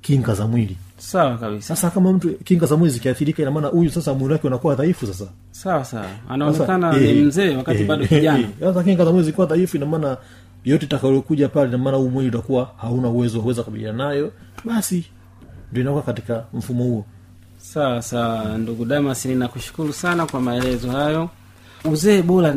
kinga 0.00 0.34
za 0.34 0.46
mwili. 0.46 0.76
Sawa 0.98 1.38
kabisa. 1.38 1.76
Sasa 1.76 1.90
kama 1.90 2.12
mtu 2.12 2.34
kinga 2.34 2.66
za 2.66 2.76
mwili 2.76 2.92
zikiathirika 2.94 3.42
ina 3.42 3.50
maana 3.50 3.68
huyu 3.68 3.90
sasa 3.90 4.14
mwili 4.14 4.32
wake 4.32 4.46
unakuwa 4.46 4.74
dhaifu 4.74 5.06
sasa. 5.06 5.24
Sawa 5.50 5.84
sawa. 5.84 6.06
Anaonekana 6.28 6.96
eh, 6.96 7.14
ni 7.16 7.20
mzee 7.22 7.56
wakati 7.56 7.80
eh, 7.82 7.86
bado 7.88 8.02
eh, 8.02 8.08
kijana. 8.08 8.38
eh, 8.38 8.48
sasa 8.60 8.82
kinga 8.82 9.04
za 9.04 9.10
mwili 9.10 9.26
zikiwa 9.26 9.46
dhaifu 9.46 9.76
ina 9.76 9.86
maana 9.86 10.16
yote 10.64 10.86
takalokuja 10.86 11.48
pale 11.48 11.68
ina 11.68 11.78
maana 11.78 11.96
huu 11.96 12.08
mwili 12.10 12.28
utakuwa 12.28 12.70
hauna 12.76 13.08
uwezo 13.08 13.36
wa 13.38 13.42
kuweza 13.42 13.62
kabiliana 13.62 14.04
nayo 14.08 14.32
basi 14.64 15.04
ndio 15.72 15.82
inakuwa 15.82 16.02
katika 16.02 16.44
mfumo 16.54 16.84
huo. 16.84 17.04
Sawa 17.58 18.02
sawa. 18.02 18.58
Ndugu 18.58 18.84
damas 18.84 19.24
ninakushukuru 19.26 19.92
sana 19.92 20.26
kwa 20.26 20.40
maelezo 20.40 20.90
hayo 20.90 21.30
uzee 21.84 22.22
bora 22.22 22.56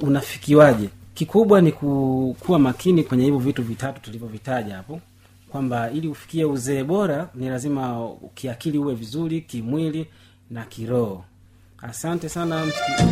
unafikiwaje? 0.00 0.88
Kikubwa 1.14 1.60
ni 1.60 1.72
ku, 1.72 2.36
kuwa 2.40 2.58
makini 2.58 3.02
kwenye 3.04 3.24
hivyo 3.24 3.38
vitu 3.38 3.62
vitatu 3.62 4.00
tulivyovitaja 4.00 4.76
hapo 4.76 5.00
kwamba 5.50 5.90
ili 5.90 6.08
ufikie 6.08 6.44
uzee 6.44 6.84
bora 6.84 7.28
ni 7.34 7.48
lazima 7.48 8.08
kiakili 8.34 8.78
uwe 8.78 8.94
vizuri 8.94 9.40
kimwili 9.40 10.06
na 10.50 10.64
kiroho. 10.64 11.24
Asante 11.82 12.28
sana 12.28 12.66
msiki... 12.66 13.02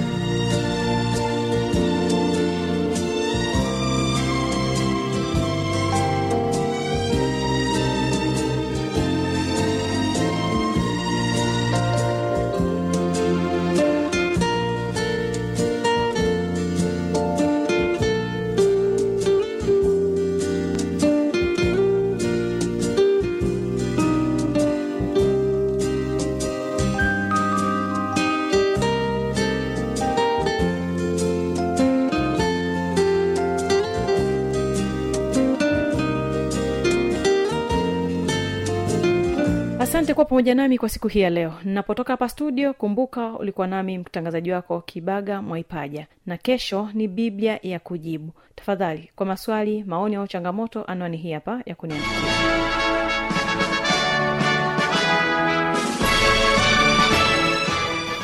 kuwa 40.18 40.26
pamoja 40.26 40.54
nami 40.54 40.78
kwa 40.78 40.88
siku 40.88 41.08
hii 41.08 41.20
ya 41.20 41.30
leo. 41.30 41.54
Ninapotoka 41.64 42.12
hapa 42.12 42.28
studio 42.28 42.74
kumbuka 42.74 43.32
ulikuwa 43.32 43.66
nami 43.66 43.98
mtangazaji 43.98 44.52
wako 44.52 44.80
kibaga 44.80 45.42
mwaipaja. 45.42 46.06
Na 46.26 46.36
kesho 46.36 46.88
ni 46.94 47.08
biblia 47.08 47.58
ya 47.62 47.78
kujibu. 47.78 48.32
Tafadhali 48.54 49.10
kwa 49.16 49.26
maswali 49.26 49.84
maoni 49.84 50.16
au 50.16 50.26
changamoto 50.28 50.84
anwani 50.84 51.16
hii 51.16 51.32
hapa 51.32 51.62
ya 51.66 51.74
kuniandikia 51.74 52.87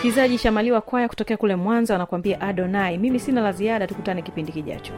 msikilizaji 0.00 0.38
shamaliwa 0.38 0.80
kwaya 0.80 1.08
kutokea 1.08 1.36
kule 1.36 1.56
mwanza 1.56 1.94
wanakuambia 1.94 2.40
adonai 2.40 2.98
mimi 2.98 3.20
sina 3.20 3.40
la 3.40 3.52
ziada 3.52 3.86
tukutane 3.86 4.22
kipindi 4.22 4.52
kijacho 4.52 4.92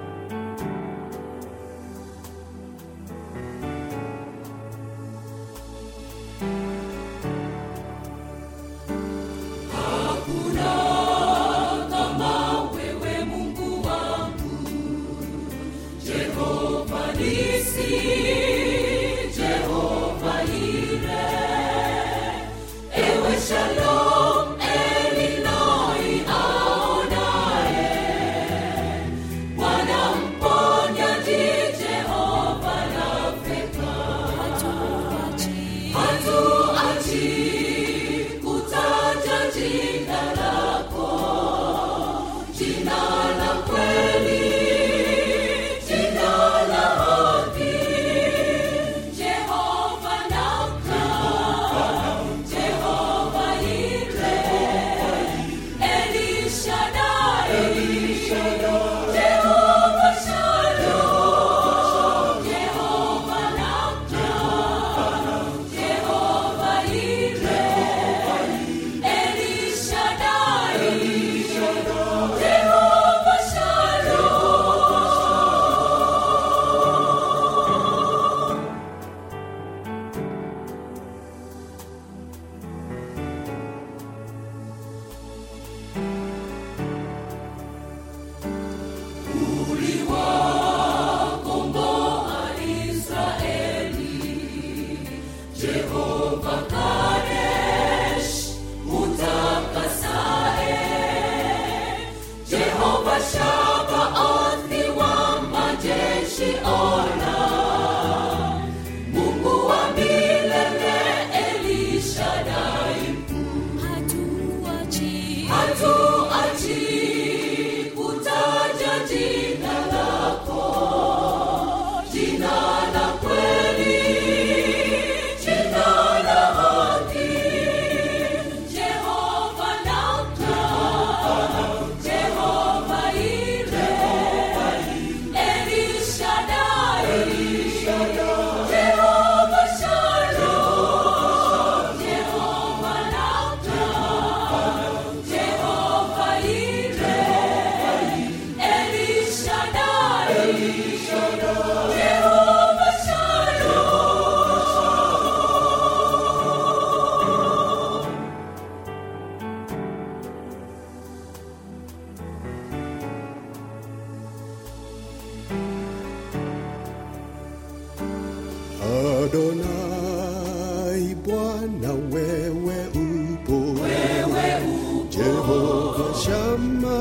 jehova 175.23 176.07
shama 176.25 176.99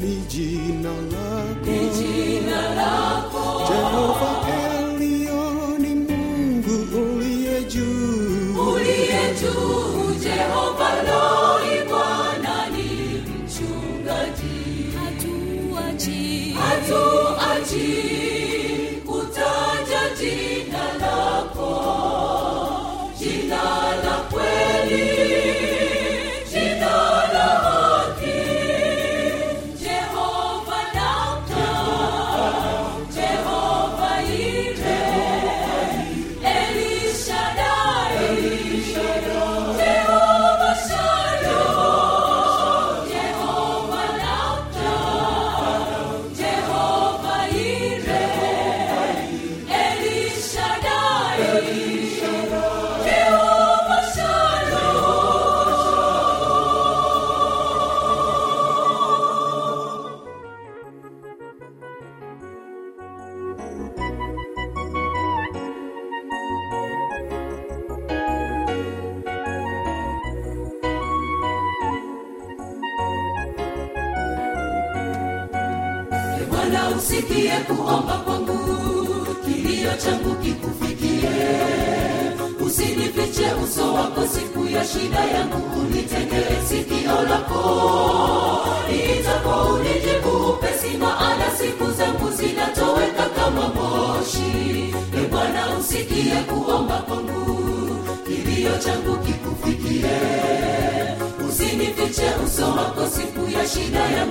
ni 0.00 0.14
jina 0.32 0.92
lako. 1.12 1.76
Jehova 1.98 3.35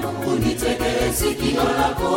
yangu 0.03 0.31
unitegee 0.31 1.13
sikio 1.13 1.63
lako 1.63 2.11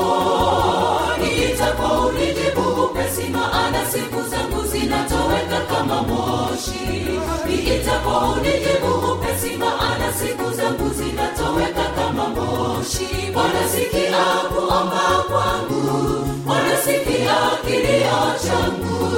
niitapo 1.22 2.06
unijibu 2.06 2.84
upesi 2.84 3.22
maana 3.28 3.86
siku 3.92 4.22
zangu 4.30 4.66
zinatoweka 4.72 5.60
kama 5.70 6.02
moshi. 6.02 7.18
Niitapo 7.48 8.32
unijibu 8.32 9.12
upesi 9.12 9.56
maana 9.56 10.12
siku 10.12 10.50
zangu 10.52 10.88
zinatoweka 10.94 11.84
kama 11.96 12.28
moshi. 12.28 13.08
Wanasikia 13.36 14.24
kuomba 14.54 15.24
kwangu 15.28 16.24
wanasikia 16.46 17.36
kilio 17.66 18.20
changu. 18.44 19.08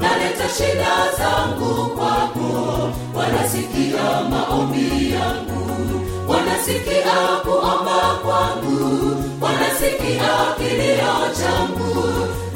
Naleta 0.00 0.48
shida 0.56 0.94
zangu 1.18 1.86
kwako 1.96 2.90
wanasikia 3.14 4.20
maombi 4.30 5.12
yangu 5.14 5.67
wanasikia 6.58 7.40
kuomba 7.44 8.18
kwangu 8.22 9.16
wanasikia 9.40 10.54
kilio 10.58 11.14
changu 11.40 12.04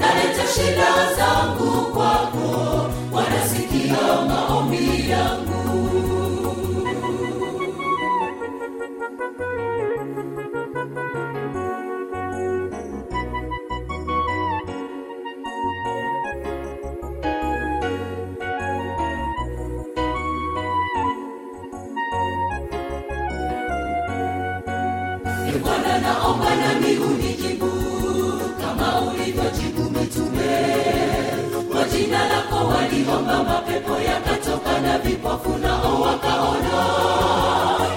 naleta 0.01 0.47
shida 0.55 1.15
zangu 1.17 1.83
kwako 1.93 2.91
wanasikia 3.12 4.23
maombi 4.29 5.11
yangu. 5.11 5.53
Ee 10.15 11.41
Bwana 25.59 25.99
naomba 25.99 26.51
nami 26.57 26.97
unijibu 26.97 27.71
kama 28.61 29.01
ulivyojibu 29.01 29.83
mitume. 29.91 30.53
Kwa 31.73 31.85
jina 31.85 32.27
lako 32.29 32.57
waliomba 32.69 33.45
mapepo 33.45 33.97
yakatoka 34.01 34.81
na 34.81 34.99
vipofu 34.99 35.59
nao 35.59 36.01
wakaona. 36.01 36.83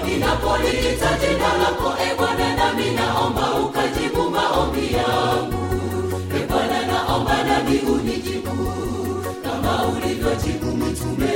Ninapoliita 0.06 1.08
jina 1.20 1.50
lako 1.62 1.94
e 2.10 2.14
Bwana, 2.18 2.56
nami 2.56 2.90
naomba 2.90 3.54
ukajibu 3.54 4.30
maombi 4.30 4.94
yangu. 4.94 5.64
E 6.36 6.46
Bwana 6.48 6.86
naomba 6.86 7.44
nami 7.44 7.78
unijibu 7.78 8.72
kama 9.44 9.84
ulivyojibu 9.86 10.66
mitume 10.76 11.32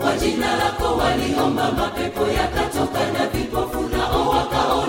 kwa 0.00 0.16
jina 0.16 0.56
lako 0.56 0.96
waliomba 0.96 1.72
mapepo 1.72 2.26
yakatoka 2.26 3.00
na 3.12 3.26
vipofu 3.26 3.80
nao 3.88 3.99